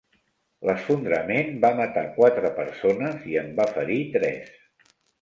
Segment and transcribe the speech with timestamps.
[0.69, 4.55] L'esfondrament va matar quatre persones i en va ferir tres.